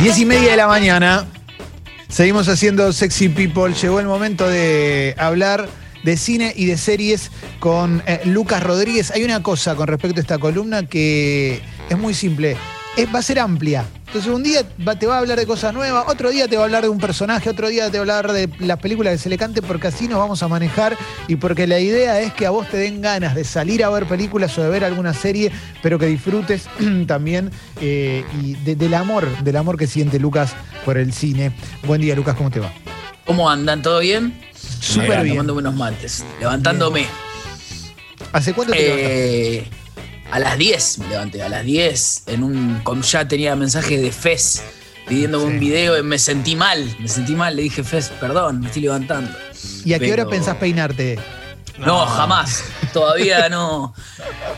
[0.00, 1.26] Diez y media de la mañana.
[2.08, 3.72] Seguimos haciendo Sexy People.
[3.74, 5.68] Llegó el momento de hablar
[6.02, 7.30] de cine y de series
[7.60, 9.10] con eh, Lucas Rodríguez.
[9.10, 12.56] Hay una cosa con respecto a esta columna que es muy simple.
[12.96, 13.84] Es- va a ser amplia.
[14.10, 14.64] Entonces un día
[14.98, 16.98] te va a hablar de cosas nuevas, otro día te va a hablar de un
[16.98, 19.86] personaje, otro día te va a hablar de las películas que se le cante porque
[19.86, 20.96] así nos vamos a manejar
[21.28, 24.06] y porque la idea es que a vos te den ganas de salir a ver
[24.06, 26.64] películas o de ver alguna serie, pero que disfrutes
[27.06, 30.54] también eh, y de- del amor, del amor que siente Lucas
[30.84, 31.52] por el cine.
[31.86, 32.72] Buen día Lucas, ¿cómo te va?
[33.26, 33.80] ¿Cómo andan?
[33.80, 34.40] ¿Todo bien?
[34.80, 35.36] Súper bien.
[35.36, 37.06] Tomando unos mates, levantándome.
[38.32, 39.79] ¿Hace cuánto te levantaste?
[40.30, 42.22] A las 10 me levanté, a las 10.
[42.26, 44.62] En un, con, ya tenía mensaje de Fez
[45.08, 45.50] pidiéndome Sí.
[45.54, 46.96] un video y me sentí mal.
[47.00, 49.30] Me sentí mal, le dije, Fez, perdón, me estoy levantando.
[49.84, 51.18] ¿Y a qué hora pensás peinarte?
[51.78, 52.62] No, jamás.
[52.92, 53.94] Todavía no.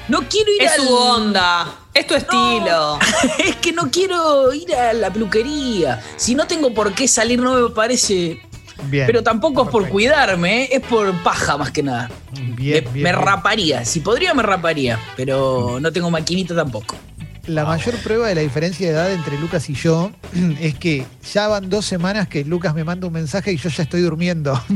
[0.08, 2.98] No quiero ir Es al- su onda, es tu estilo.
[3.38, 6.02] es que no quiero ir a la peluquería.
[6.16, 8.40] Si no tengo por qué salir, no me parece.
[8.85, 9.07] Bien.
[9.07, 10.69] Pero tampoco es por cuidarme, ¿eh?
[10.73, 12.11] es por paja más que nada.
[12.33, 13.85] Bien, me, bien, me raparía.
[13.85, 14.99] Si podría, me raparía.
[15.16, 16.97] Pero no tengo maquinita tampoco.
[17.46, 20.12] La mayor prueba de la diferencia de edad entre Lucas y yo
[20.60, 23.82] es que ya van dos semanas que Lucas me manda un mensaje y yo ya
[23.82, 24.60] estoy durmiendo.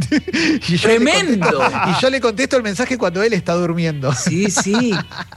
[0.68, 1.46] Y yo le ¡Tremendo!
[1.48, 4.12] contesto- y yo le contesto el mensaje cuando él está durmiendo.
[4.12, 4.92] Sí, sí.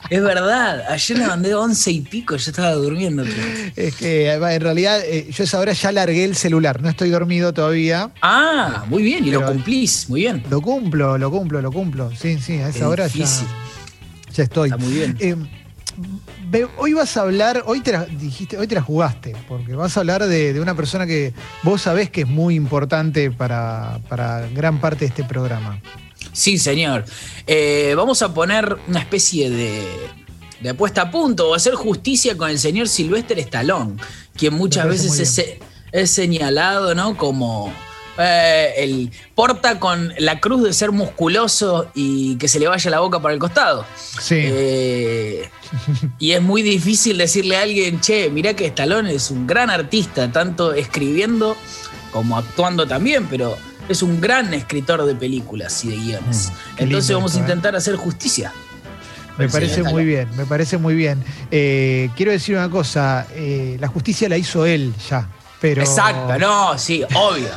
[0.09, 0.83] es verdad.
[0.89, 3.23] Ayer le mandé once y pico, yo estaba durmiendo.
[3.75, 7.09] Es que en realidad eh, yo a esa hora ya largué el celular, no estoy
[7.09, 8.09] dormido todavía.
[8.21, 10.43] Ah, muy bien, y lo cumplís, muy bien.
[10.49, 12.11] Lo cumplo, lo cumplo, lo cumplo.
[12.19, 13.47] Sí, sí, a esa hora ya, difícil.
[14.33, 14.69] ya estoy.
[14.69, 15.17] Está muy bien.
[15.19, 15.58] Eh, ve-
[16.77, 19.99] hoy vas a hablar, hoy te la, dijiste, hoy te la jugaste, porque vas a
[20.01, 21.33] hablar de, de una persona que
[21.63, 25.81] vos sabés que es muy importante para, para gran parte de este programa.
[26.33, 27.05] Sí, señor.
[27.47, 29.83] Eh, vamos a poner una especie de,
[30.61, 33.97] de apuesta a punto o hacer justicia con el señor Sylvester Stallone,
[34.35, 35.57] quien muchas veces es,
[35.91, 37.17] es señalado, ¿no?
[37.17, 37.73] Como
[38.19, 42.99] eh, el porta con la cruz de ser musculoso y que se le vaya la
[42.99, 43.85] boca para el costado.
[44.19, 44.35] Sí.
[44.37, 45.49] Eh,
[46.19, 50.31] y es muy difícil decirle a alguien, che, mirá que Stallone es un gran artista,
[50.31, 51.55] tanto escribiendo
[52.11, 56.51] como actuando también, pero es un gran escritor de películas y de guiones.
[56.51, 57.41] Mm, Entonces vamos a ¿eh?
[57.41, 58.53] intentar hacer justicia.
[59.37, 61.23] me parece muy bien, me parece muy bien.
[61.51, 65.27] Eh, quiero decir una cosa, eh, la justicia la hizo él ya,
[65.59, 65.81] pero...
[65.81, 67.49] Exacto, no, sí, obvio.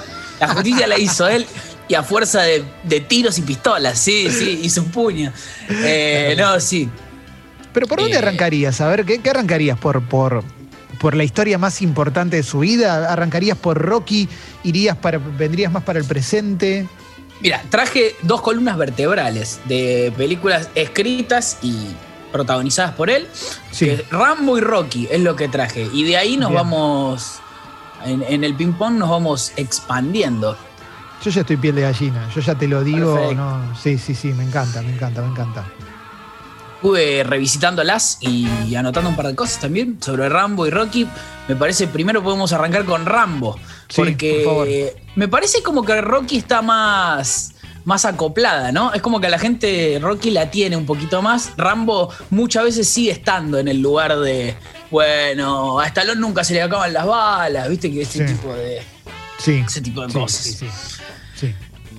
[0.47, 1.47] La justicia la hizo él
[1.88, 5.32] y a fuerza de, de tiros y pistolas, sí, sí, y su puño.
[5.69, 6.88] Eh, no, sí.
[7.72, 8.80] Pero ¿por dónde Eh, arrancarías?
[8.80, 9.78] A ver, ¿qué, qué arrancarías?
[9.78, 10.42] ¿Por, por,
[11.00, 13.12] ¿Por la historia más importante de su vida?
[13.12, 14.28] ¿Arrancarías por Rocky?
[14.64, 16.86] ¿Irías para, vendrías más para el presente?
[17.41, 21.88] Mira, traje dos columnas vertebrales de películas escritas y
[22.30, 23.26] protagonizadas por él.
[23.72, 23.97] Sí.
[24.10, 25.88] Rambo y Rocky es lo que traje.
[25.92, 26.62] Y de ahí nos Bien.
[26.62, 27.41] vamos,
[28.05, 30.57] en, en el ping-pong nos vamos expandiendo.
[31.23, 33.33] Yo ya estoy piel de gallina, yo ya te lo digo.
[33.35, 35.65] No, sí, sí, sí, me encanta, me encanta, me encanta.
[36.77, 41.07] Estuve revisitándolas y anotando un par de cosas también sobre Rambo y Rocky.
[41.47, 43.57] Me parece, primero podemos arrancar con Rambo.
[43.89, 44.69] Sí, porque por favor.
[45.15, 48.93] me parece como que Rocky está más, más acoplada, ¿no?
[48.93, 51.53] Es como que la gente Rocky la tiene un poquito más.
[51.57, 54.57] Rambo muchas veces sigue estando en el lugar de,
[54.92, 57.91] bueno, a Stallone nunca se le acaban las balas, ¿viste?
[57.91, 58.34] Que ese Sí.
[58.34, 58.80] tipo de...
[59.38, 59.64] Sí.
[59.66, 60.60] Ese tipo de sí, cosas.
[61.34, 61.54] Sí.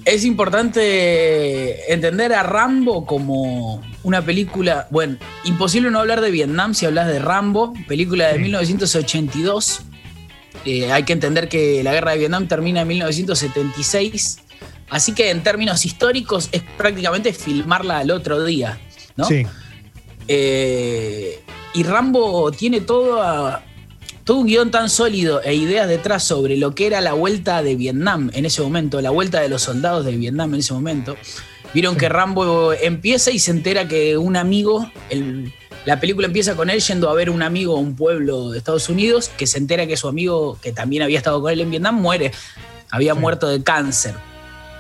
[0.06, 4.88] Es importante entender a Rambo como una película.
[4.92, 8.40] Bueno, imposible no hablar de Vietnam si hablas de Rambo, película de Sí.
[8.44, 9.82] 1982.
[10.66, 14.40] Eh, hay que entender que la guerra de Vietnam termina en 1976.
[14.90, 18.78] Así que en términos históricos es prácticamente filmarla al otro día.
[19.16, 19.26] ¿no?
[19.26, 19.46] Sí.
[20.28, 21.40] Eh,
[21.74, 23.64] y Rambo tiene todo, a-
[24.24, 27.76] todo un guion tan sólido e ideas detrás sobre lo que era la vuelta de
[27.76, 31.16] Vietnam en ese momento, la vuelta de los soldados de Vietnam en ese momento.
[31.74, 35.52] Vieron que Rambo empieza y se entera que un amigo, el-
[35.86, 38.88] la película empieza con él yendo a ver un amigo a un pueblo de Estados
[38.90, 41.96] Unidos, que se entera que su amigo, que también había estado con él en Vietnam,
[42.00, 42.32] muere.
[42.92, 43.20] Había Sí.
[43.20, 44.14] muerto de cáncer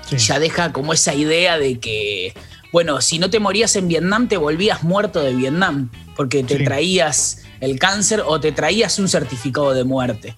[0.07, 0.17] sí.
[0.17, 2.33] ya deja como esa idea de que,
[2.73, 6.63] bueno, si no te morías en Vietnam, te volvías muerto de Vietnam, porque te Sí.
[6.65, 10.35] traías el cáncer o te traías un certificado de muerte.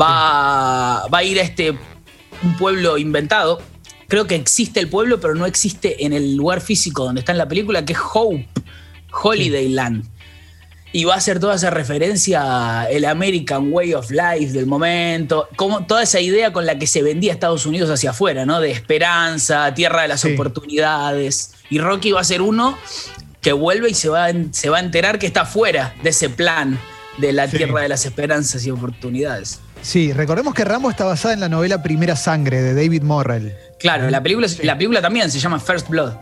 [0.00, 1.70] Va, va a ir a este
[2.42, 3.60] un pueblo inventado.
[4.08, 7.38] Creo que existe el pueblo, pero no existe en el lugar físico donde está en
[7.38, 8.48] la película, que es Hope,
[9.22, 10.04] Holiday Land.
[10.96, 15.84] Y va a hacer toda esa referencia al American Way of Life del momento, como
[15.84, 18.60] toda esa idea con la que se vendía Estados Unidos hacia afuera, ¿no?
[18.62, 20.32] De esperanza, tierra de las Sí.
[20.32, 21.52] oportunidades.
[21.68, 22.78] Y Rocky va a ser uno
[23.42, 26.78] que vuelve y se va, se va a enterar que está fuera de ese plan
[27.18, 27.58] de la Sí.
[27.58, 29.60] tierra de las esperanzas y oportunidades.
[29.82, 33.54] Sí, recordemos que Rambo está basada en la novela Primera Sangre de David Morrell.
[33.78, 36.14] Claro, la película, la película también se llama First Blood.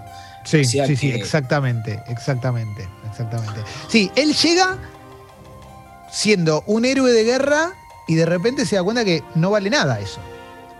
[0.44, 3.60] Sí, sí, sí, exactamente, exactamente, exactamente.
[3.88, 4.78] Sí, él llega
[6.10, 7.72] siendo un héroe de guerra
[8.06, 10.20] y de repente se da cuenta que no vale nada eso.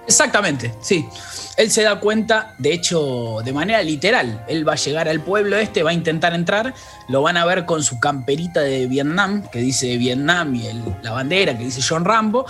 [0.06, 1.08] Exactamente, sí.
[1.56, 4.44] Él se da cuenta, de hecho, de manera literal.
[4.48, 6.74] Él va a llegar al pueblo este, va a intentar entrar,
[7.08, 10.68] lo van a ver con su camperita de Vietnam, que dice Vietnam, y
[11.02, 12.44] la bandera que dice John Rambo.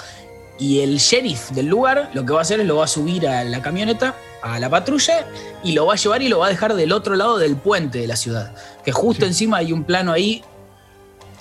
[0.58, 3.26] Y el sheriff del lugar lo que va a hacer es lo va a subir
[3.28, 4.14] a la camioneta,
[4.44, 5.26] a la patrulla,
[5.64, 7.99] y lo va a llevar y lo va a dejar del otro lado del puente
[7.99, 8.55] de la ciudad.
[8.85, 10.44] Que justo encima hay un plano ahí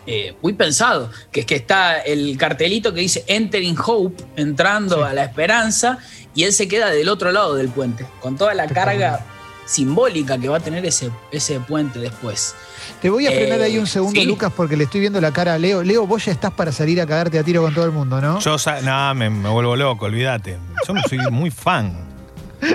[0.07, 5.13] eh, muy pensado, que es que está el cartelito que dice Entering Hope, entrando a
[5.13, 5.97] la esperanza,
[6.33, 9.25] y él se queda del otro lado del puente, con toda la carga
[9.65, 12.55] simbólica que va a tener ese, ese puente después.
[13.01, 15.55] Te voy a frenar ahí un eh, segundo, Lucas, porque le estoy viendo la cara
[15.55, 15.83] a Leo.
[15.83, 18.39] Leo, vos ya estás para salir a cagarte a tiro con todo el mundo, ¿no?
[18.39, 20.57] Yo, no, me, me vuelvo loco, olvídate.
[20.87, 22.12] Yo soy muy fan.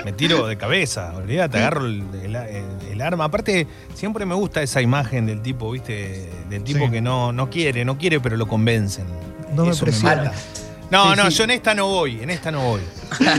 [0.05, 3.25] Me tiro de cabeza, olvídate, agarro el, arma.
[3.25, 6.29] Aparte, siempre me gusta esa imagen del tipo, ¿viste?
[6.49, 9.05] Del tipo que no, no quiere, no quiere, pero lo convencen.
[9.53, 10.31] No me presiona.
[10.91, 12.81] no, no, yo en esta no voy, en esta no voy.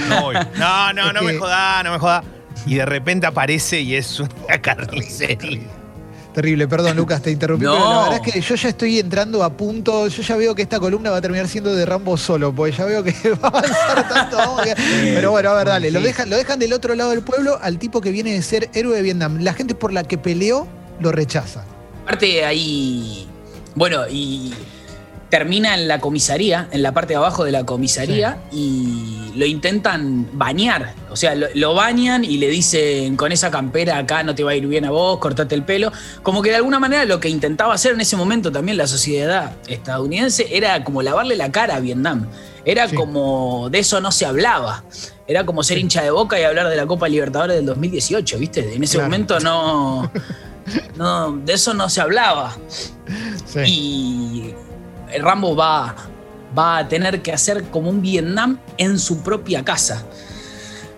[0.08, 0.36] No voy.
[0.58, 2.24] No, no, no me joda, no me joda.
[2.66, 5.79] Y de repente aparece y es una carnicería.
[6.34, 9.50] Terrible, perdón Lucas, te interrumpí, pero la verdad es que yo ya estoy entrando a
[9.50, 12.76] punto, yo ya veo que esta columna va a terminar siendo de Rambo solo, porque
[12.76, 13.12] ya veo que
[13.42, 14.38] va a avanzar tanto.
[15.14, 17.78] pero bueno, a ver, dale, lo dejan, lo dejan del otro lado del pueblo al
[17.78, 19.38] tipo que viene de ser héroe de Vietnam.
[19.40, 20.66] La gente por la que peleó
[21.00, 21.64] lo rechaza.
[22.04, 23.28] Aparte ahí,
[23.74, 24.54] bueno, y
[25.30, 30.28] termina en la comisaría, en la parte de abajo de la comisaría, y lo intentan
[30.32, 30.94] bañar.
[31.10, 34.54] O sea, lo, bañan y le dicen con esa campera acá no te va a
[34.56, 35.92] ir bien a vos, cortate el pelo.
[36.22, 39.52] Como que de alguna manera lo que intentaba hacer en ese momento también la sociedad
[39.68, 42.26] estadounidense era como lavarle la cara a Vietnam.
[42.64, 44.84] Era como de eso no se hablaba.
[45.26, 48.74] Era como ser hincha de boca y hablar de la Copa Libertadores del 2018, ¿viste?
[48.74, 50.10] En ese momento no,
[50.96, 51.36] no.
[51.38, 52.56] De eso no se hablaba.
[53.64, 54.54] Y
[55.18, 55.94] Rambo va,
[56.56, 60.04] va a tener que hacer como un Vietnam en su propia casa.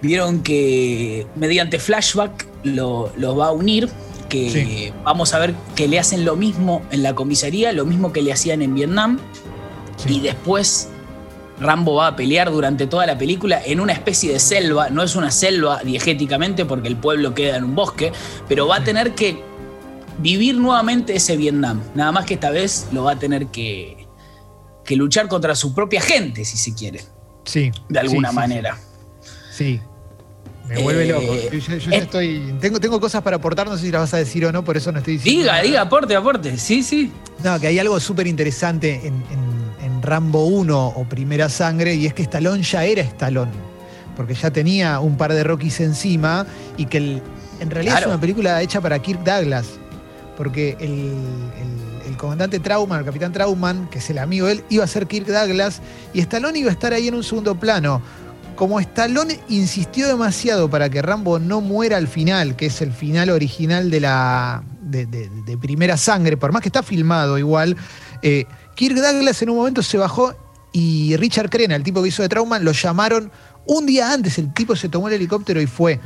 [0.01, 3.89] Vieron que mediante flashback lo, va a unir,
[4.29, 8.23] que vamos a ver que le hacen lo mismo en la comisaría, lo mismo que
[8.23, 9.19] le hacían en Vietnam,
[10.09, 10.89] y después
[11.61, 15.15] Rambo va a pelear durante toda la película en una especie de selva, no es
[15.15, 18.13] una selva diegéticamente porque el pueblo queda en un bosque,
[18.49, 19.45] pero va a tener que
[20.19, 24.02] vivir nuevamente ese Vietnam, nada más que esta vez lo va a tener que,
[24.85, 27.01] que luchar contra su propia gente, si se quiere.
[27.45, 27.71] Sí.
[27.89, 28.79] De alguna manera.
[29.51, 29.81] Sí.
[30.69, 31.35] Me vuelve loco.
[31.35, 32.55] Eh, yo, ya estoy.
[32.61, 34.77] Tengo, tengo cosas para aportar, no sé si las vas a decir o no, por
[34.77, 35.43] eso no estoy diciendo.
[35.43, 36.57] Diga, diga, aporte, aporte.
[36.57, 37.13] Sí, sí.
[37.43, 39.23] No, que hay algo súper interesante en,
[40.05, 43.53] Rambo 1 o Primera Sangre, y es que Stallone ya era Stallone.
[44.17, 46.45] Porque ya tenía un par de Rockies encima
[46.77, 47.23] y que
[47.61, 49.79] en realidad es una película hecha para Kirk Douglas.
[50.37, 51.15] Porque el
[51.61, 51.92] el
[52.23, 55.27] comandante Trauman, el capitán Trauman, que es el amigo de él, iba a ser Kirk
[55.27, 55.83] Douglas
[56.15, 58.01] y Stallone iba a estar ahí en un segundo plano.
[58.55, 63.29] Como Stallone insistió demasiado para que Rambo no muera al final, que es el final
[63.31, 67.77] original de la de, Primera Sangre, por más que está filmado igual,
[68.23, 68.45] eh,
[68.77, 70.33] Kirk Douglas en un momento se bajó
[70.71, 73.33] y Richard Crenna, el tipo que hizo de Trauman, lo llamaron
[73.67, 75.99] un día antes, el tipo se tomó el helicóptero y fue.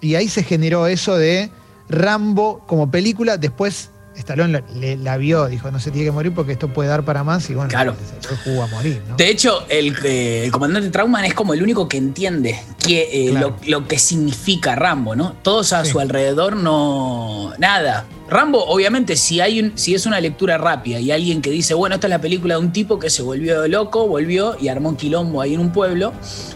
[0.00, 1.50] Y ahí se generó eso de
[1.90, 4.62] Rambo como película, después Stallone
[5.02, 7.54] la, vio, dijo, no se tiene que morir porque esto puede dar para más y
[7.54, 7.94] bueno, claro.
[8.20, 9.02] se jugó a morir.
[9.16, 13.86] De hecho, eh, el, comandante Trauman es como el único que entiende que, eh, lo,
[13.86, 15.34] que significa Rambo, ¿no?
[15.42, 17.52] Todos a su alrededor no...
[17.58, 18.04] Nada.
[18.30, 21.94] Rambo, obviamente, si, hay un, si es una lectura rápida y alguien que dice, bueno,
[21.94, 24.96] esta es la película de un tipo que se volvió loco, volvió y armó un
[24.96, 26.12] quilombo ahí en un pueblo,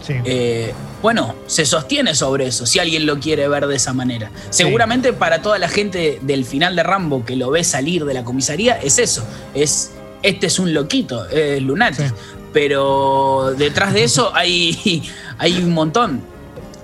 [0.07, 4.31] eh, bueno, se sostiene sobre eso, si alguien lo quiere ver de esa manera.
[4.51, 8.23] Seguramente para toda la gente del final de Rambo que lo ve salir de la
[8.23, 9.25] comisaría, es eso,
[9.55, 12.15] es, este es un loquito, es lunático.
[12.53, 15.03] Pero detrás de eso hay,
[15.39, 16.21] hay un montón,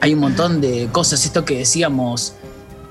[0.02, 2.34] hay un montón de cosas, esto que decíamos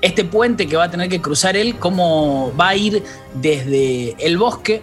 [0.01, 3.03] este puente que va a tener que cruzar él, cómo va a ir
[3.33, 4.81] desde el bosque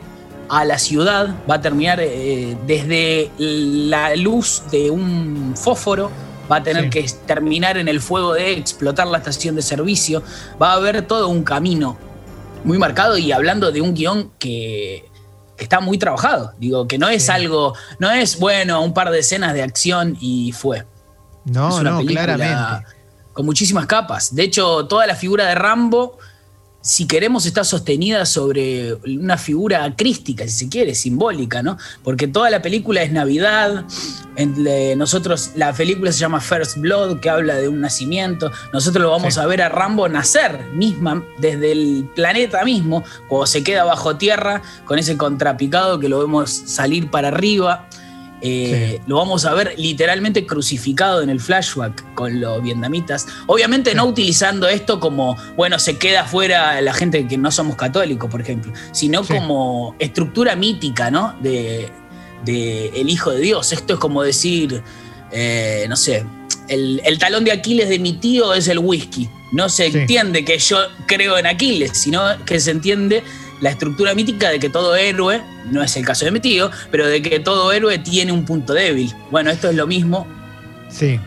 [0.49, 6.11] a la ciudad, va a terminar eh, desde la luz de un fósforo,
[6.50, 10.23] va a tener que terminar en el fuego de explotar la estación de servicio,
[10.61, 11.96] va a haber todo un camino
[12.64, 15.04] muy marcado y hablando de un guion que,
[15.58, 19.54] está muy trabajado, digo, que no es algo, no es, bueno, un par de escenas
[19.54, 20.85] de acción y fue.
[21.46, 22.85] No, no, claramente
[23.37, 24.35] con muchísimas capas.
[24.35, 26.19] De hecho, toda la figura de Rambo
[26.87, 31.76] si queremos, está sostenida sobre una figura crística, si se quiere, simbólica, ¿no?
[32.05, 33.85] Porque toda la película es Navidad,
[34.97, 39.37] nosotros, la película se llama First Blood, que habla de un nacimiento, nosotros lo vamos
[39.37, 44.62] a ver a Rambo nacer misma, desde el planeta mismo, cuando se queda bajo tierra,
[44.85, 47.88] con ese contrapicado que lo vemos salir para arriba.
[48.43, 53.26] Eh, lo vamos a ver literalmente crucificado en el flashback con los vietnamitas.
[53.47, 58.31] Obviamente no utilizando esto como, bueno, se queda fuera la gente que no somos católicos,
[58.31, 61.35] por ejemplo, sino como estructura mítica, ¿no?
[61.40, 61.90] De,
[62.47, 63.73] el Hijo de Dios.
[63.73, 64.83] Esto es como decir,
[65.33, 66.25] eh, no sé,
[66.69, 69.28] el, talón de Aquiles de mi tío es el whisky.
[69.52, 73.23] No se entiende que yo creo en Aquiles, sino que se entiende
[73.60, 77.06] la estructura mítica de que todo héroe, no es el caso de mi tío, pero
[77.06, 79.12] de que todo héroe tiene un punto débil.
[79.30, 80.26] Bueno, esto es lo mismo.
[80.88, 81.18] Sí.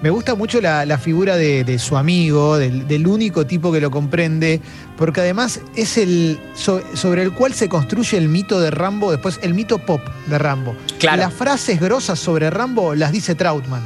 [0.00, 4.60] Me gusta mucho la, figura de, su amigo, del, único tipo que lo comprende,
[4.96, 9.54] porque además es el sobre el cual se construye el mito de Rambo, después el
[9.54, 10.76] mito pop de Rambo.
[11.00, 11.22] Claro.
[11.22, 13.82] Las frases grosas sobre Rambo las dice Trautmann.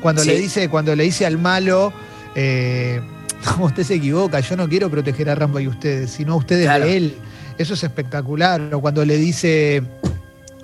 [0.00, 1.92] Cuando, le dice, cuando le dice al malo,
[2.34, 3.00] eh,
[3.60, 6.96] usted se equivoca, yo no quiero proteger a Rambo y ustedes, sino a ustedes de
[6.96, 7.16] él.
[7.58, 8.72] Eso es espectacular.
[8.72, 9.82] O cuando le dice,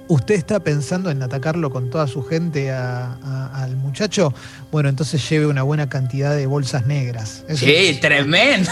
[0.08, 4.32] usted está pensando en atacarlo con toda su gente al muchacho,
[4.70, 7.44] bueno, entonces lleve una buena cantidad de bolsas negras.
[7.54, 8.70] sí, tremendo.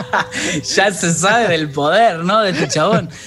[0.76, 2.42] ya se sabe del poder, ¿no?
[2.42, 3.08] De este chabón.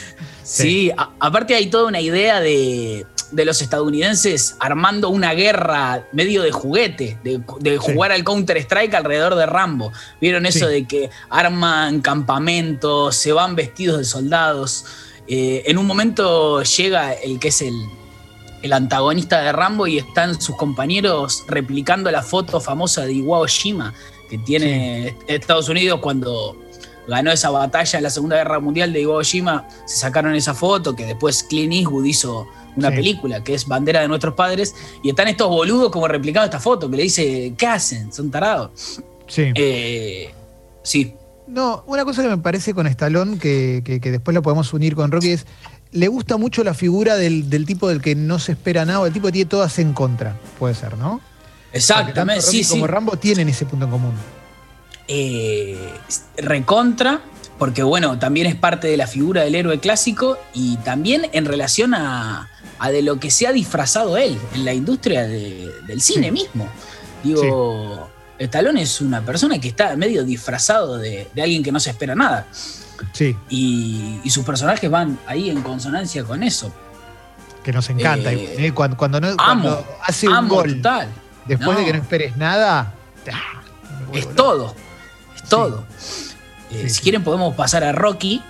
[0.41, 6.51] Sí, aparte hay toda una idea de de los estadounidenses armando una guerra medio de
[6.51, 9.91] juguete, de, jugar al Counter-Strike alrededor de Rambo.
[10.19, 14.85] ¿Vieron eso de que arman campamentos, se van vestidos de soldados?
[15.27, 17.75] Eh, en un momento llega el que es el,
[18.71, 23.93] antagonista de Rambo y están sus compañeros replicando la foto famosa de Shima
[24.29, 26.57] que tiene Estados Unidos cuando
[27.09, 30.95] ganó esa batalla en la Segunda Guerra Mundial de Iwo Jima, se sacaron esa foto
[30.95, 32.47] que después Clint Eastwood hizo
[32.79, 36.59] una película que es Bandera de nuestros padres y están estos boludos como replicando esta
[36.59, 38.11] foto que le dice, ¿qué hacen?
[38.11, 39.01] Son tarados.
[39.27, 39.51] Sí.
[39.55, 40.31] Eh,
[40.83, 41.13] sí.
[41.47, 45.31] No, una cosa que me parece con Stallone, que, después la podemos unir con Rocky,
[45.31, 45.45] es
[45.91, 49.27] le gusta mucho la figura del, tipo del que no se espera nada, el tipo
[49.27, 51.19] que tiene todas en contra, puede ser, ¿no?
[51.73, 52.71] Exactamente, sí, sí.
[52.71, 54.13] Como Rambo tienen ese punto en común.
[55.07, 55.91] Eh,
[56.37, 57.21] recontra,
[57.57, 61.95] porque bueno, también es parte de la figura del héroe clásico y también en relación
[61.95, 62.47] a,
[62.87, 66.69] de lo que se ha disfrazado él en la industria del cine mismo.
[67.23, 72.15] Digo, Stallone es una persona que está medio disfrazado de, alguien que no se espera
[72.15, 72.47] nada.
[73.11, 73.35] Sí.
[73.49, 76.73] Y, sus personajes van ahí en consonancia con eso.
[77.63, 78.31] Que nos encanta.
[78.31, 79.35] Eh, eh, cuando, no,
[80.01, 80.81] hace un gol,
[81.45, 82.93] después de que no esperes nada,
[84.13, 84.73] es todo
[85.49, 85.83] todo.
[86.71, 88.41] Eh, si quieren podemos pasar a Rocky.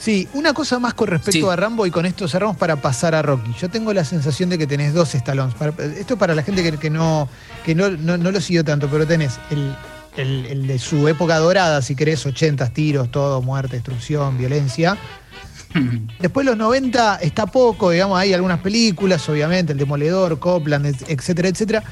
[0.00, 3.22] Sí, una cosa más con respecto a Rambo y con esto cerramos para pasar a
[3.22, 3.52] Rocky.
[3.60, 5.52] Yo tengo la sensación de que tenés dos Stallone.
[5.98, 7.28] Esto es para la gente que, no,
[7.64, 12.72] que no, lo siguió tanto, pero tenés el, de su época dorada, si querés, 80
[12.72, 14.96] tiros, todo, muerte, destrucción, violencia.
[16.20, 21.82] Después los 90 está poco, digamos, hay algunas películas, obviamente, El Demoledor, Copland, etcétera, etcétera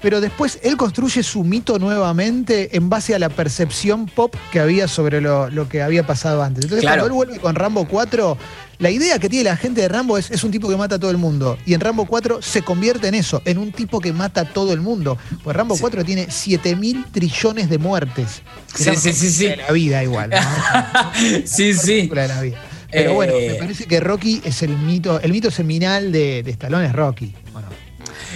[0.00, 4.88] pero después él construye su mito nuevamente en base a la percepción pop que había
[4.88, 6.64] sobre lo, que había pasado antes.
[6.64, 8.38] Entonces, cuando él vuelve con Rambo 4,
[8.78, 10.98] la idea que tiene la gente de Rambo es, es un tipo que mata a
[10.98, 11.58] todo el mundo.
[11.66, 14.72] Y en Rambo 4 se convierte en eso, en un tipo que mata a todo
[14.72, 15.18] el mundo.
[15.42, 18.42] Pues Rambo 4 tiene 7 mil trillones de muertes.
[18.74, 19.46] Sí, sí, sí, sí.
[19.46, 20.30] De la vida igual.
[21.44, 22.06] sí, sí.
[22.06, 22.58] De la vida.
[22.90, 23.56] Pero bueno, me eh.
[23.58, 27.34] parece que Rocky es el mito, el mito seminal de, de Stallone es Rocky.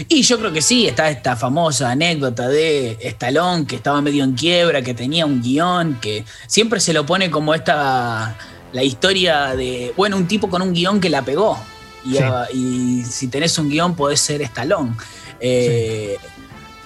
[0.09, 4.33] Y yo creo que sí, está esta famosa anécdota de Stallone que estaba medio en
[4.33, 8.37] quiebra, que tenía un guion, que siempre se lo pone como esta,
[8.73, 11.59] la historia de, bueno, un tipo con un guion que la pegó.
[12.53, 14.95] Y, si tenés un guion podés ser Stallone.
[15.41, 16.17] Eh,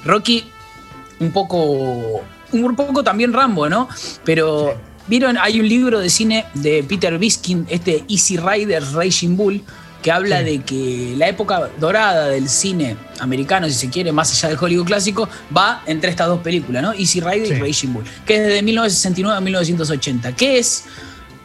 [0.05, 0.45] Rocky,
[1.21, 2.23] un poco,
[2.53, 3.89] un poco también Rambo, ¿no?
[4.25, 4.77] Pero...
[5.09, 5.39] ¿Vieron?
[5.39, 9.63] Hay un libro de cine de Peter Biskin, este Easy Rider Racing Bull,
[10.07, 14.51] que habla de que la época dorada del cine americano, si se quiere, más allá
[14.51, 16.93] del Hollywood clásico, va entre estas dos películas, ¿no?
[16.93, 20.85] Easy Rider y Raging Bull, que es desde 1969 a 1980, que es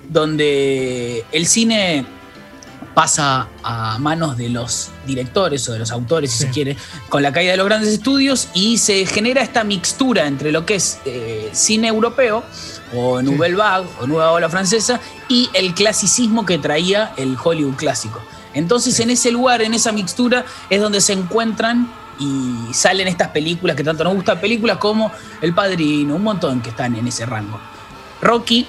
[0.08, 2.06] donde el cine
[2.94, 6.78] pasa a manos de los directores o de los autores, si se quiere,
[7.10, 10.76] con la caída de los grandes estudios y se genera esta mixtura entre lo que
[10.76, 12.44] es eh, cine europeo
[12.96, 18.22] o Nouvelle Vague o Nueva Ola Francesa y el clasicismo que traía el Hollywood clásico.
[18.54, 23.76] Entonces en ese lugar, en esa mixtura, es donde se encuentran y salen estas películas
[23.76, 27.60] que tanto nos gustan, películas como El Padrino, un montón que están en ese rango.
[28.22, 28.68] Rocky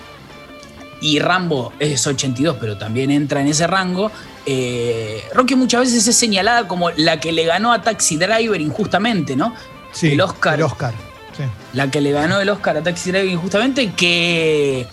[1.03, 4.11] y Rambo es 82, pero también entra en ese rango.
[4.47, 9.37] Eh, Rocky muchas veces es señalada como la que le ganó a Taxi Driver injustamente,
[9.37, 9.55] ¿no?
[9.93, 10.55] Sí, el Oscar.
[10.55, 10.95] El Oscar.
[11.37, 11.43] sí.
[11.75, 14.87] La que le ganó el Oscar a Taxi Driver injustamente, que,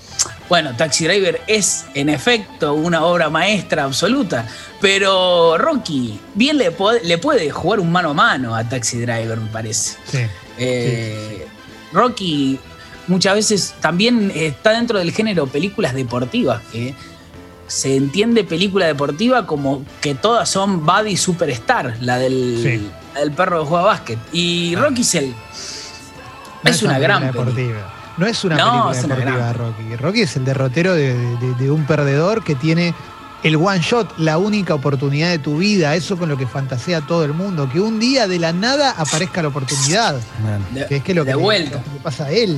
[0.49, 4.45] bueno, Taxi Driver es en efecto una obra maestra absoluta,
[4.81, 9.37] pero Rocky bien le, puede- le puede jugar un mano a mano a Taxi Driver,
[9.39, 9.97] me parece.
[10.11, 10.19] Sí.
[10.57, 11.47] Eh,
[11.93, 12.59] Rocky
[13.07, 16.93] muchas veces también está dentro del género películas deportivas, que
[17.67, 22.89] se entiende película deportiva como que todas son buddy superstar, la del, Sí.
[23.13, 24.19] la del perro que juega básquet.
[24.33, 24.79] Y Ah.
[24.81, 25.33] Rocky es el...
[26.63, 27.45] No es una gran película.
[27.45, 27.93] deportiva.
[28.19, 29.95] No es una No, película es una deportiva, gran- Rocky.
[29.95, 32.93] Rocky es el derrotero de, de- de un perdedor que tiene
[33.43, 35.95] el one shot, la única oportunidad de tu vida.
[35.95, 37.69] Eso con lo que fantasea todo el mundo.
[37.71, 40.15] Que un día de la nada aparezca la oportunidad.
[40.73, 41.77] De, Que es que lo que, de le, vuelta.
[41.77, 42.57] lo que le pasa a él.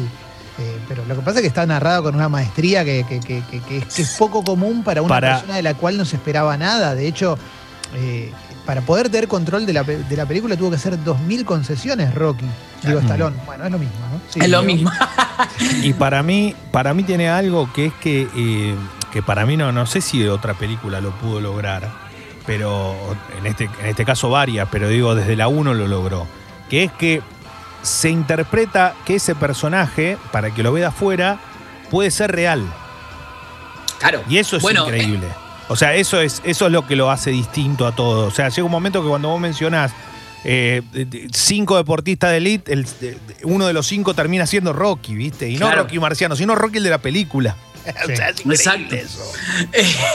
[0.60, 3.44] Eh, pero lo que pasa es que está narrado con una maestría que, que- que-
[3.50, 6.06] que- que es, que es poco común para una Para- persona de la cual no
[6.06, 6.94] se esperaba nada.
[6.96, 7.38] De hecho,
[7.96, 8.32] eh,
[8.66, 12.46] para poder tener control de la, de la película tuvo que hacer 2.000 concesiones Rocky.
[12.84, 13.00] Digo.
[13.00, 13.36] Stallone.
[13.46, 14.22] Bueno, es lo mismo, ¿no?
[14.30, 14.92] Sí, es lo digo, mismo.
[15.84, 18.76] Y para mí, para mí tiene algo que es que, eh,
[19.12, 21.90] que para mí no, no sé si otra película lo pudo lograr,
[22.46, 22.96] pero
[23.38, 26.28] en este, en este caso varias, pero digo, desde la 1 lo logró.
[26.70, 27.22] Que es que
[27.82, 31.40] se interpreta que ese personaje, para que lo vea afuera,
[31.90, 32.64] puede ser real.
[34.00, 34.24] Claro.
[34.30, 35.28] Y eso es Bueno, increíble.
[35.72, 38.28] O sea, eso es, eso es lo que lo hace distinto a todo.
[38.28, 39.92] O sea, llega un momento que cuando vos mencionás
[40.44, 40.82] eh,
[41.34, 42.86] cinco deportistas de elite, el-
[43.44, 45.50] uno de los cinco termina siendo Rocky, ¿viste?
[45.50, 45.84] Y no Claro.
[45.84, 47.56] Rocky Marciano, sino Rocky el de la película.
[47.84, 47.92] Sí.
[48.12, 48.96] o sea, es Exacto.
[48.96, 49.24] eso.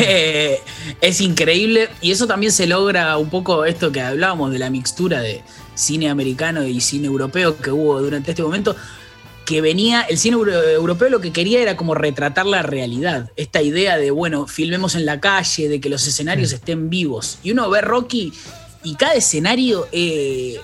[0.00, 0.60] Eh,
[1.00, 5.20] es increíble y eso también se logra un poco esto que hablábamos de la mixtura
[5.20, 5.42] de
[5.74, 8.74] cine americano y cine europeo que hubo durante este momento
[9.46, 13.62] que venía, el cine euro- europeo lo que quería era como retratar la realidad, esta
[13.62, 17.38] idea de, bueno, filmemos en la calle, de que los escenarios estén vivos.
[17.42, 18.32] Y uno ve Rocky
[18.82, 20.60] y cada escenario eh,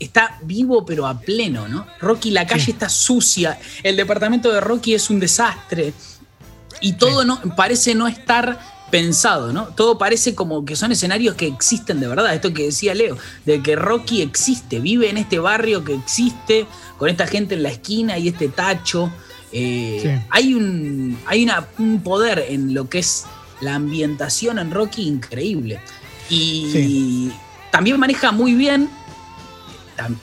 [0.00, 1.86] está vivo pero a pleno, ¿no?
[2.00, 2.70] Rocky, la calle Sí.
[2.72, 5.92] está sucia, el departamento de Rocky es un desastre,
[6.80, 8.58] y todo no, parece no estar
[8.90, 9.66] pensado, ¿no?
[9.68, 12.32] Todo parece como que son escenarios que existen de verdad.
[12.34, 16.66] Esto que decía Leo, de que Rocky existe, vive en este barrio que existe,
[16.98, 19.10] con esta gente en la esquina y este tacho.
[19.52, 20.26] Eh, Sí.
[20.30, 23.24] Hay, un, hay una- un poder en lo que es
[23.60, 25.80] la ambientación en Rocky increíble.
[26.28, 27.32] Y Sí.
[27.72, 28.88] también maneja muy bien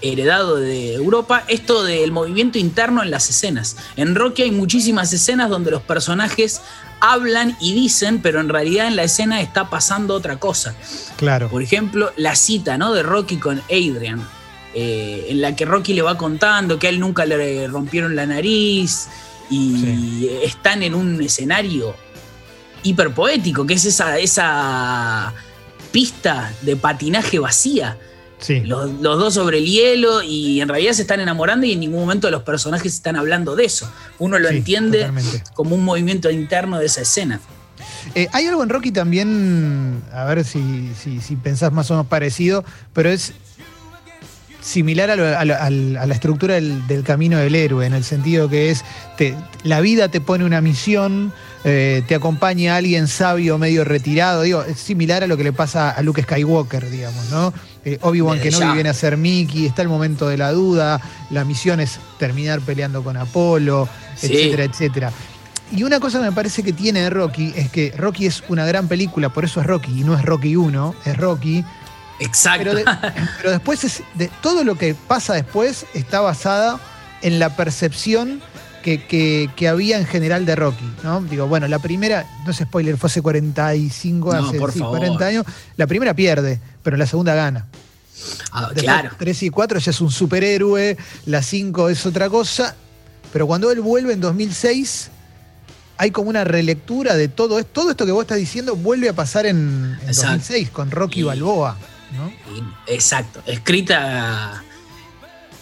[0.01, 3.77] heredado de Europa, esto del movimiento interno en las escenas.
[3.95, 6.61] En Rocky hay muchísimas escenas donde los personajes
[7.01, 10.75] hablan y dicen, pero en realidad en la escena está pasando otra cosa.
[11.17, 11.49] Claro.
[11.49, 12.93] Por ejemplo, la cita ¿no?
[12.93, 14.25] de Rocky con Adrian,
[14.73, 18.25] eh, en la que Rocky le va contando que a él nunca le rompieron la
[18.25, 19.09] nariz
[19.49, 21.93] y están en un escenario
[22.83, 25.33] hiperpoético, que es esa, esa
[25.91, 27.97] pista de patinaje vacía
[28.41, 28.59] Sí.
[28.61, 32.01] los, los dos sobre el hielo y en realidad se están enamorando y en ningún
[32.01, 33.89] momento los personajes están hablando de eso.
[34.19, 35.43] Uno lo Sí, entiende totalmente.
[35.53, 37.39] como un movimiento interno de esa escena.
[38.15, 42.07] Eh, hay algo en Rocky también, a ver si, si, si pensás más o menos
[42.07, 43.33] parecido, pero es
[44.61, 47.93] similar a, lo- a lo- al- a la estructura del, del camino del héroe, en
[47.93, 48.83] el sentido que es,
[49.17, 54.63] te- la vida te pone una misión, eh, te acompaña alguien sabio, medio retirado, digo,
[54.63, 57.53] es similar a lo que le pasa a Luke Skywalker, digamos, ¿no?
[57.85, 58.73] Eh, Obi-Wan Desde Kenobi ya.
[58.73, 63.03] viene a ser Mickey, está el momento de la duda, la misión es terminar peleando
[63.03, 64.27] con Apolo, Sí.
[64.27, 65.11] etcétera, etcétera.
[65.71, 68.65] Y una cosa que me parece que tiene de Rocky es que Rocky es una
[68.65, 71.63] gran película, por eso es Rocky, y no es Rocky 1, es Rocky.
[72.19, 72.63] Exacto.
[72.65, 72.85] Pero, de-
[73.37, 76.79] pero después es de, todo lo que pasa después está basada
[77.21, 78.41] en la percepción
[78.81, 81.21] que, que- que había en general de Rocky, ¿no?
[81.21, 84.97] Digo, bueno, la primera, no es spoiler, fue hace 45, No, hace sí, favor.
[84.99, 85.45] 40 años.
[85.77, 87.67] La primera pierde, pero la segunda gana.
[88.51, 89.11] Ah, claro.
[89.17, 92.75] 3 y 4 ya es un superhéroe, la 5 es otra cosa,
[93.33, 95.09] pero cuando él vuelve en 2006
[95.97, 99.13] hay como una relectura de todo esto, todo esto que vos estás diciendo vuelve a
[99.13, 100.31] pasar en, en Exacto.
[100.33, 101.77] 2006 con Rocky Y- Balboa,
[102.15, 102.27] ¿no?
[102.55, 103.41] Y- Exacto.
[103.45, 104.63] Escrita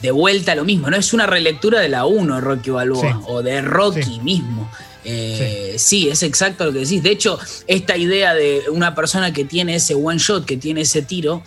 [0.01, 0.89] de vuelta a lo mismo.
[0.89, 3.19] No es una relectura de la 1 Rocky Balboa Sí.
[3.27, 4.19] o de Rocky Sí.
[4.21, 4.69] mismo.
[5.05, 6.09] Eh, sí.
[6.09, 7.01] es exacto lo que decís.
[7.01, 11.01] De hecho, esta idea de una persona que tiene ese one shot, que tiene ese
[11.01, 11.41] tiro,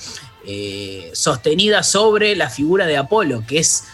[0.46, 3.84] eh, sostenida sobre la figura de Apolo, que es.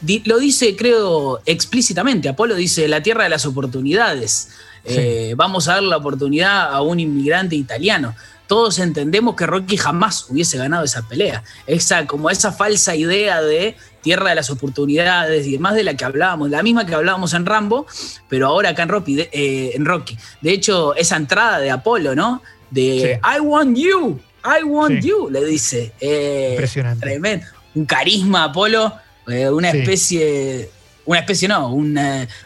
[0.00, 2.28] di- Lo dice, creo, explícitamente.
[2.28, 4.48] Apolo dice la tierra de las oportunidades.
[4.84, 8.16] Eh, vamos a dar la oportunidad a un inmigrante italiano.
[8.52, 11.42] Todos entendemos que Rocky jamás hubiese ganado esa pelea.
[11.66, 16.04] Esa, como esa falsa idea de tierra de las oportunidades y demás de la que
[16.04, 17.86] hablábamos, la misma que hablábamos en Rambo,
[18.28, 19.14] pero ahora acá en Rocky.
[19.14, 20.18] De, eh, en Rocky.
[20.42, 22.42] de hecho, esa entrada de Apolo, ¿no?
[22.70, 25.08] De I want you, I want Sí.
[25.08, 25.92] you, le dice.
[25.98, 27.00] Eh, Impresionante.
[27.06, 27.46] Tremendo.
[27.74, 28.92] Un carisma Apolo,
[29.28, 29.78] eh, una Sí.
[29.78, 30.70] especie,
[31.06, 31.98] una especie no, un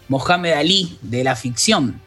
[0.06, 2.00] Mohamed Ali de la ficción.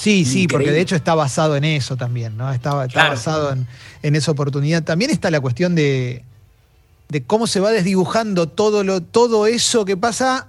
[0.00, 2.50] Sí, sí, porque de hecho está basado en eso también, ¿no?
[2.52, 3.10] Está, está Claro.
[3.10, 3.66] basado en,
[4.02, 4.82] en esa oportunidad.
[4.82, 6.24] También está la cuestión de,
[7.08, 10.46] de cómo se va desdibujando todo, lo, todo eso que pasa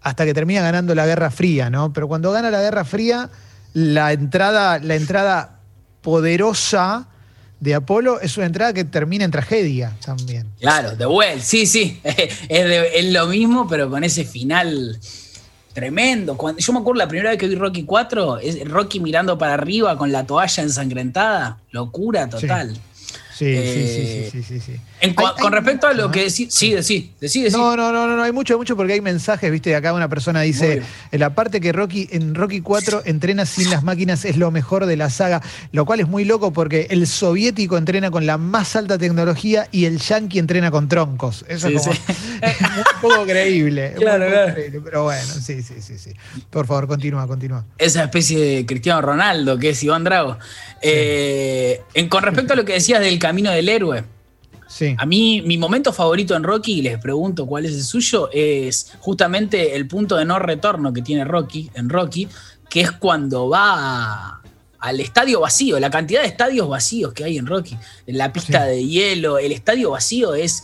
[0.00, 1.92] hasta que termina ganando la Guerra Fría, ¿no?
[1.92, 3.30] Pero cuando gana la Guerra Fría,
[3.72, 5.60] la entrada, la entrada
[6.02, 7.08] poderosa
[7.60, 10.46] de Apolo es una entrada que termina en tragedia también.
[10.60, 12.00] Claro, The Well, sí, sí.
[12.04, 14.98] Es, de- es lo mismo, pero con ese final
[15.76, 16.38] tremendo.
[16.38, 19.52] Cuando, yo me acuerdo la primera vez que vi Rocky 4, es Rocky mirando para
[19.52, 21.58] arriba con la toalla ensangrentada.
[21.70, 22.74] Locura total.
[22.74, 22.80] Sí,
[23.40, 24.80] Eh, sí, sí, sí, sí, sí, sí.
[25.00, 26.10] En hay con respecto a lo ¿no?
[26.10, 27.56] que decís, sí, decí, decí, decí.
[27.56, 30.40] No, no, no, no, no, hay mucho, mucho porque hay mensajes, viste, acá una persona
[30.40, 34.86] dice, la parte que Rocky, en Rocky 4 entrena sin las máquinas es lo mejor
[34.86, 38.74] de la saga, lo cual es muy loco porque el soviético entrena con la más
[38.76, 41.44] alta tecnología y el yankee entrena con troncos.
[41.48, 42.00] Eso Sí, es como sí.
[42.42, 43.92] es muy poco creíble.
[43.98, 44.54] Claro, muy poco claro.
[44.54, 46.10] creíble, Pero bueno, sí, sí, sí, sí.
[46.50, 47.64] Por favor, continúa, continúa.
[47.76, 50.38] esa especie de Cristiano Ronaldo que es Iván Drago.
[50.80, 54.04] Eh, en- con respecto a lo que decías del camino del héroe,
[54.68, 54.94] Sí.
[54.98, 58.92] a mí mi momento favorito en Rocky, y les pregunto cuál es el suyo, es
[59.00, 62.28] justamente el punto de no retorno que tiene Rocky en Rocky,
[62.68, 64.42] que es cuando va a-
[64.80, 68.64] al estadio vacío, la cantidad de estadios vacíos que hay en Rocky, en la pista
[68.64, 68.68] Sí.
[68.70, 70.62] de hielo, el estadio vacío es...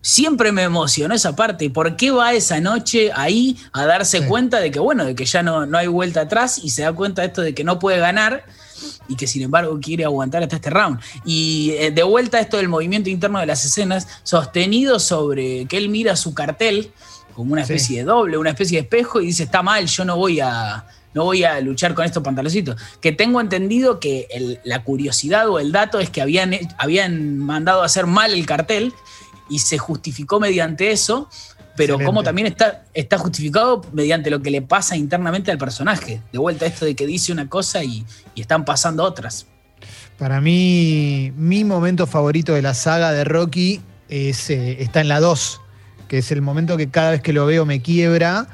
[0.00, 1.68] Siempre me emocionó esa parte.
[1.68, 4.24] ¿Por qué va esa noche ahí a darse Sí.
[4.26, 6.92] cuenta de que, bueno, de que ya no, no hay vuelta atrás y se da
[6.92, 8.44] cuenta de esto de que no puede ganar
[9.08, 11.00] y que sin embargo quiere aguantar hasta este round?
[11.24, 15.88] Y eh, de vuelta esto del movimiento interno de las escenas, sostenido sobre que él
[15.88, 16.90] mira su cartel
[17.34, 17.74] como una Sí.
[17.74, 20.86] especie de doble, una especie de espejo y dice, está mal, yo no voy a...
[21.14, 22.76] No voy a luchar con estos pantaloncitos.
[23.00, 27.80] Que tengo entendido que el- la curiosidad o el dato es que habían, habían mandado
[27.82, 28.92] a hacer mal el cartel
[29.48, 31.30] y se justificó mediante eso,
[31.76, 32.04] pero Excelente.
[32.04, 36.20] como también está, está justificado mediante lo que le pasa internamente al personaje.
[36.32, 39.46] De vuelta esto de que dice una cosa y, y están pasando otras.
[40.18, 45.20] Para mí, mi momento favorito de la saga de Rocky es, eh, está en la
[45.20, 45.60] 2,
[46.08, 48.48] que es el momento que cada vez que lo veo me quiebra,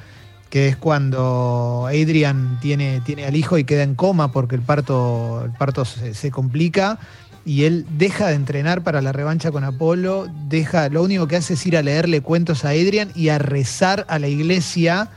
[0.51, 5.43] que es cuando Adrian tiene, tiene al hijo y queda en coma porque el parto,
[5.45, 6.99] el parto se, se complica
[7.45, 11.55] y él deja de entrenar para la revancha con Apolo, deja, lo único que hace
[11.55, 15.11] es ir a leerle cuentos a Adrian y a rezar a la iglesia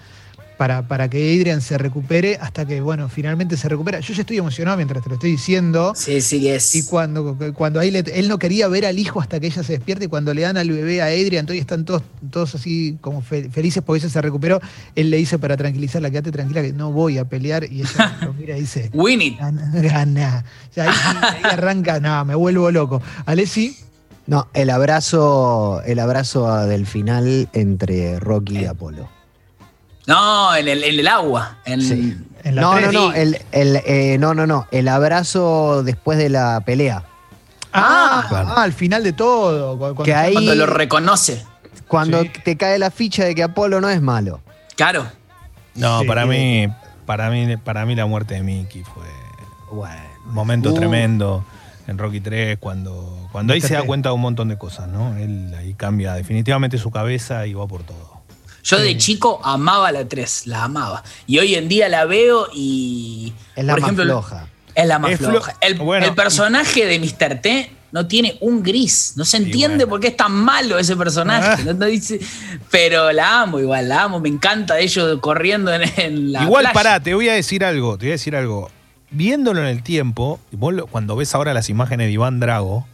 [0.58, 4.00] para, para que Adrian se recupere hasta que, bueno, finalmente se recupera.
[4.00, 5.94] Yo ya estoy emocionado mientras te lo estoy diciendo.
[5.96, 6.74] Sí, sí, es.
[6.76, 9.74] Y cuando, cuando ahí le- él no quería ver al hijo hasta que ella se
[9.74, 13.22] despierte, y cuando le dan al bebé a Adrian, entonces están todos, todos así como
[13.22, 14.60] fe- felices porque ella se recuperó,
[14.96, 18.34] él le dice para tranquilizarla, quédate tranquila que no voy a pelear, y ella lo
[18.34, 19.38] mira y dice, Win it.
[19.40, 20.44] gana,
[20.78, 23.02] ahí, ahí arranca, no, me vuelvo loco.
[23.26, 23.76] Alessi,
[24.28, 29.08] No, el abrazo, el abrazo del final entre Rocky y Apolo.
[30.08, 31.58] No, en el, en el agua.
[31.66, 32.18] En, Sí.
[32.44, 36.30] en la No, no, no, el, el, eh, no, no, no, el abrazo después de
[36.30, 37.04] la pelea.
[37.74, 38.50] Ah, Claro.
[38.56, 39.74] ah, al final de todo.
[39.74, 41.44] cu- cuando Que ahí- Cuando lo reconoce.
[41.88, 42.32] Cuando Sí.
[42.44, 44.42] te cae la ficha de que Apolo no es malo.
[44.76, 45.06] Claro.
[45.76, 46.68] No, Sí, para mí,
[47.06, 49.04] para mí, para mí la muerte de Mickey fue
[49.72, 49.96] Bueno.
[50.28, 50.76] un momento Uh.
[50.76, 51.44] tremendo
[51.88, 55.16] en Rocky 3, cuando, cuando ahí se da cuenta de un montón de cosas, ¿no?
[55.18, 58.15] Él ahí cambia definitivamente su cabeza y va por todo.
[58.66, 58.84] Yo Sí.
[58.84, 61.04] de chico amaba la 3, la amaba.
[61.28, 63.32] Y hoy en día la veo y.
[63.56, 64.48] Es la por más ejemplo, floja.
[64.74, 65.54] Es la más Es flo- floja.
[65.62, 67.42] El, bueno, el personaje de Mr.
[67.42, 69.14] T no tiene un gris.
[69.16, 69.90] No se entiende bueno.
[69.92, 71.48] por qué es tan malo ese personaje.
[71.48, 71.64] Ah.
[71.64, 72.20] No- no dice-
[72.72, 74.20] pero la amo igual, la amo.
[74.20, 76.44] Me encanta ellos corriendo en, en la.
[76.44, 76.74] Igual, playa.
[76.74, 78.70] pará, te voy a decir algo, te voy a decir algo.
[79.12, 82.86] Viéndolo en el tiempo, vos lo- cuando ves ahora las imágenes de Iván Drago,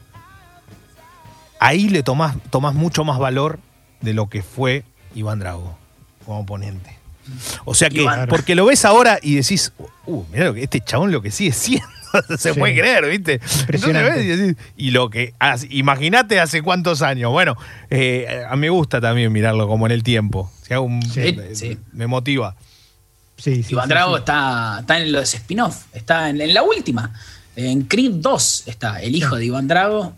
[1.60, 3.60] ahí le tomás, tomás mucho más valor
[4.02, 4.84] de lo que fue
[5.16, 5.78] Iván Drago
[6.26, 6.98] como oponente.
[7.66, 8.28] O sea que, Iván.
[8.28, 9.72] porque lo ves ahora y decís,
[10.06, 11.88] uh, mirá lo que este chabón lo que sigue siendo.
[12.38, 12.60] Se Sí.
[12.60, 13.40] puede creer, ¿viste?
[13.62, 14.10] Impresionante.
[14.10, 15.34] Entonces ves y decís, y lo que.
[15.70, 17.32] Imagínate hace cuántos años.
[17.32, 17.56] Bueno,
[17.90, 20.52] eh, a mí me gusta también mirarlo como en el tiempo.
[20.68, 21.78] Si hago un- Sí, eh, sí.
[21.94, 22.56] Me motiva.
[23.38, 24.20] Sí, sí, Iván sí, Drago sí.
[24.20, 25.86] Está, está en los spin-off.
[25.94, 27.14] Está en, en la última.
[27.56, 30.14] En Creed 2 está el hijo de Iván Drago.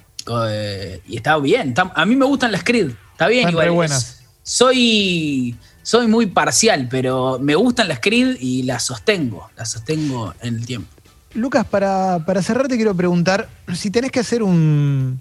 [0.49, 1.69] eh, y está bien.
[1.69, 2.89] está- a mí me gustan las Creed.
[3.11, 3.75] Está bien, Están re igual.
[3.89, 4.22] buenas.
[4.43, 9.49] Soy, soy muy parcial, pero me gustan las Creed y las sostengo.
[9.57, 10.87] Las sostengo en el tiempo.
[11.33, 15.19] Lucas, para, para cerrar te quiero preguntar si tenés que hacer un,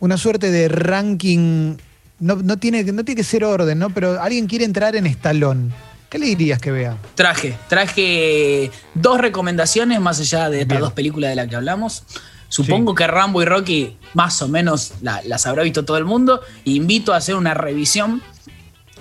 [0.00, 1.76] una suerte de ranking
[2.20, 3.90] no, no tiene, no tiene que ser orden, ¿no?
[3.90, 5.72] Pero alguien quiere entrar en estalón.
[6.10, 6.96] ¿Qué le dirías que vea?
[7.14, 10.80] Traje, traje dos recomendaciones más allá de estas Bien.
[10.80, 12.02] dos películas de las que hablamos.
[12.48, 16.40] Supongo que Rambo y Rocky más o menos la- las habrá visto todo el mundo.
[16.64, 18.22] Invito a hacer una revisión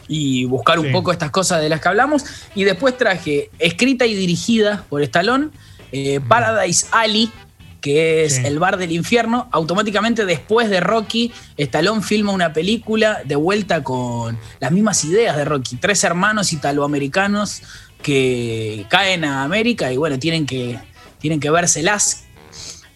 [0.08, 0.92] y buscar un Sí.
[0.92, 2.24] poco estas cosas de las que hablamos.
[2.56, 5.50] Y después traje, escrita y dirigida por Stallone,
[5.92, 7.32] eh, Paradise Alley,
[7.82, 8.42] que es Sí.
[8.46, 9.48] el bar del infierno.
[9.52, 15.46] Automáticamente después de Rocky, Stallone filma una película de vuelta con las mismas ideas de
[15.46, 15.76] Rocky.
[15.78, 17.62] Tres hermanos italoamericanos
[18.02, 20.80] que caen a América y bueno, tienen que,
[21.20, 22.24] tienen que vérselas.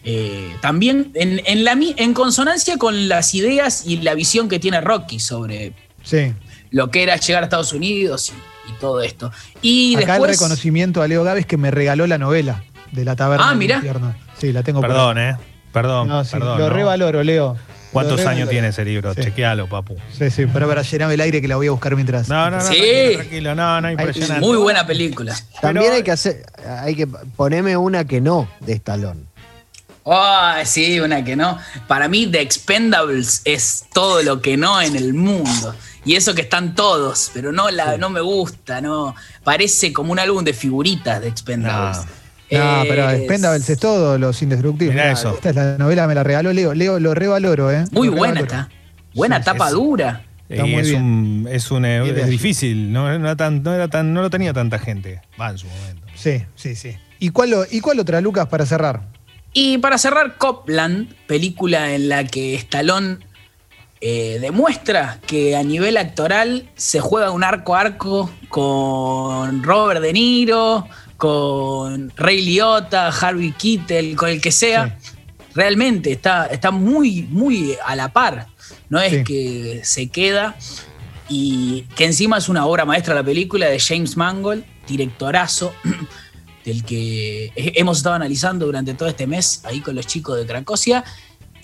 [0.04, 4.80] Eh, también en, en la, en consonancia con las ideas y la visión que tiene
[4.80, 6.32] Rocky sobre Sí.
[6.72, 8.32] Lo que era llegar a Estados Unidos
[8.66, 9.30] y, y todo esto.
[9.62, 10.30] Y Acá después.
[10.32, 14.14] el reconocimiento a Leo Gávez que me regaló la novela de la taberna Ah, infierno.
[14.38, 15.36] Sí, la tengo por Perdón, ¿eh?
[15.72, 16.58] Perdón, No, sí, perdón.
[16.58, 16.74] lo ¿no?
[16.74, 17.56] revaloro, Leo.
[17.92, 19.12] ¿Cuántos años tiene ese libro?
[19.14, 19.20] Sí.
[19.22, 19.96] Chequealo, papu.
[20.18, 22.26] Sí, sí, pero para llenarme el aire que la voy a buscar mientras.
[22.28, 22.68] No, no, no, Sí.
[22.78, 24.40] tranquilo, tranquilo, no, no, impresionante.
[24.46, 25.34] Muy buena película.
[25.60, 29.26] También Pero- hay que hacer, hay que ponerme una que no de Estalón.
[30.04, 31.58] Ah, sí, una que no.
[31.86, 35.74] Para mí, The Expendables es todo lo que no en el mundo.
[36.04, 39.14] Y eso que están todos, pero no, la, no me gusta, no.
[39.44, 41.98] Parece como un álbum de figuritas de Expendables.
[42.50, 44.94] No, pero Es Expendables es todo, los indestructibles.
[44.94, 45.32] Mirá eso.
[45.34, 46.74] Esta es la novela, me la regaló Leo.
[46.74, 47.84] Leo, lo revaloro, ¿eh?
[47.92, 48.68] Muy Lo buena está.
[49.14, 50.24] Buena Sí, tapa es- dura.
[50.48, 51.02] Está Y muy es bien.
[51.02, 54.78] un, es un, es difícil, no, era tan, no, era tan, no lo tenía tanta
[54.78, 55.22] gente.
[55.40, 56.06] Va en su momento.
[56.14, 56.94] Sí, sí, sí.
[57.20, 59.00] ¿Y cuál, lo- ¿Y cuál otra, Lucas, para cerrar?
[59.52, 63.18] Y para cerrar, Copland, película en la que Stallone
[64.00, 70.12] eh, demuestra que a nivel actoral se juega un arco a arco con Robert De
[70.12, 74.98] Niro, con Ray Liotta, Harvey Keitel, con el que sea.
[75.54, 78.46] Realmente está, está muy, muy a la par.
[78.88, 79.24] No es Sí.
[79.24, 80.56] que se queda
[81.28, 85.72] y que encima es una obra maestra la película de James Mangold, directorazo,
[86.64, 90.46] del que he- hemos estado analizando durante todo este mes ahí con los chicos de
[90.46, 91.04] Cracosia.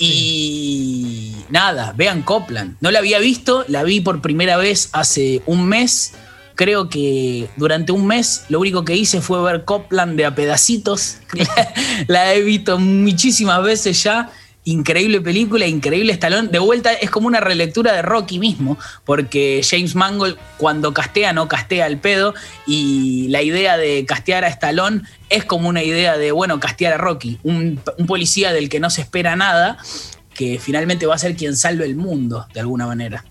[0.01, 2.77] Y nada, vean Copland.
[2.81, 6.13] No la había visto, la vi por primera vez hace un mes.
[6.55, 11.19] Creo que durante un mes lo único que hice fue ver Copland de a pedacitos.
[12.09, 14.31] la he visto muchísimas veces ya.
[14.69, 16.51] Increíble película, increíble estalón.
[16.51, 18.77] De vuelta es como una relectura de Rocky mismo,
[19.07, 22.35] porque James Mangold cuando castea no castea al pedo
[22.67, 26.99] y la idea de castear a Stallone es como una idea de, bueno, castear a
[26.99, 29.79] Rocky, un policía del que no se espera nada,
[30.35, 33.25] que finalmente va a ser quien salve el mundo, de alguna manera.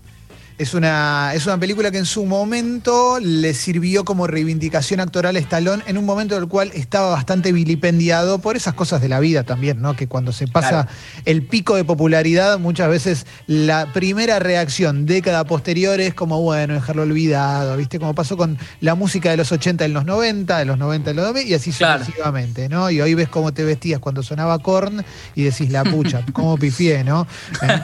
[0.58, 5.38] Es una, es una película que en su momento le sirvió como reivindicación actoral a
[5.38, 9.44] Stallone en un momento del cual estaba bastante vilipendiado por esas cosas de la vida
[9.44, 9.94] también, ¿no?
[9.94, 10.88] Que cuando se pasa Claro.
[11.26, 17.02] el pico de popularidad, muchas veces la primera reacción década posterior es como, bueno, dejarlo
[17.02, 18.00] olvidado, ¿viste?
[18.00, 21.16] Como pasó con la música de los 80 en los 90, de los 90 en
[21.16, 22.00] los 2000 y así Claro.
[22.04, 22.90] sucesivamente, ¿no?
[22.90, 25.04] Y hoy ves cómo te vestías cuando sonaba Korn
[25.36, 27.28] y decís, la pucha, cómo pifié, ¿no?
[27.62, 27.80] ¿Eh?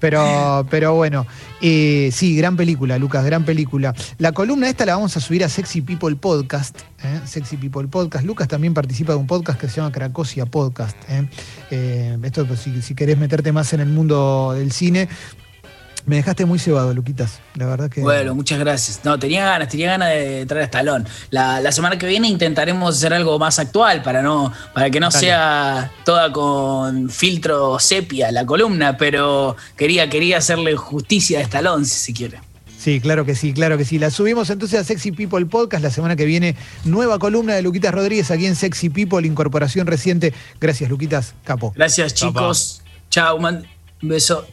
[0.00, 1.26] Pero, pero bueno,
[1.60, 3.94] eh, sí, gran película, Lucas, gran película.
[4.18, 6.80] La columna esta la vamos a subir a Sexy People Podcast.
[7.02, 7.20] ¿eh?
[7.24, 8.24] Sexy People Podcast.
[8.24, 10.96] Lucas también participa de un podcast que se llama Cracosia Podcast.
[11.08, 11.28] ¿eh?
[11.70, 15.08] Eh, esto, pues, si, si querés meterte más en el mundo del cine.
[16.08, 17.38] Me dejaste muy cebado, Luquitas.
[17.54, 18.00] La verdad que.
[18.00, 19.00] Bueno, muchas gracias.
[19.04, 21.04] No, tenía ganas, tenía ganas de traer a Stallone.
[21.30, 25.10] La, la semana que viene intentaremos hacer algo más actual para no, para que no
[25.10, 25.20] Dale.
[25.26, 31.94] sea toda con filtro sepia la columna, pero quería, quería hacerle justicia a Stallone, si
[31.98, 32.40] se quiere.
[32.78, 33.98] Sí, claro que sí, claro que sí.
[33.98, 35.82] La subimos entonces a Sexy People Podcast.
[35.84, 40.32] La semana que viene, nueva columna de Luquitas Rodríguez aquí en Sexy People, incorporación reciente.
[40.58, 41.74] Gracias, Luquitas, capo.
[41.76, 42.80] Gracias, chicos.
[43.10, 43.66] Chao, man-
[44.00, 44.46] un beso.